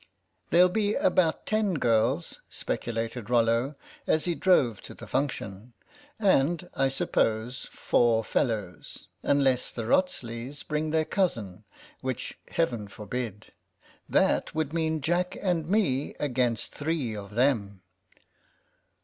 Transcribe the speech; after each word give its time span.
There'll 0.49 0.67
be 0.67 0.95
about 0.95 1.45
ten 1.45 1.75
girls," 1.75 2.41
speculated 2.49 3.29
Rollo, 3.29 3.75
as 4.07 4.25
he 4.25 4.33
drove 4.33 4.81
to 4.81 4.95
the 4.95 5.05
function, 5.05 5.73
*'and 6.19 6.67
I 6.73 6.87
suppose 6.87 7.65
four 7.71 8.23
fellows, 8.23 9.09
unless 9.21 9.69
the 9.69 9.83
Wrotsleys 9.83 10.63
bring 10.63 10.89
their 10.89 11.05
cousin, 11.05 11.65
which 11.99 12.39
Heaven 12.49 12.87
forbid. 12.87 13.51
That 14.09 14.55
would 14.55 14.73
mean 14.73 15.01
Jack 15.01 15.37
and 15.39 15.69
me 15.69 16.15
against 16.19 16.71
three 16.73 17.15
of 17.15 17.35
them." 17.35 17.83